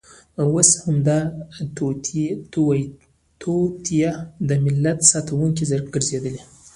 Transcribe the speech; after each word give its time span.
اوس 0.43 0.69
همدا 0.83 1.19
توطیه 3.41 4.11
د 4.47 4.49
ملت 4.65 4.99
ساتونکې 5.11 5.65
ګرځېدلې. 5.93 6.41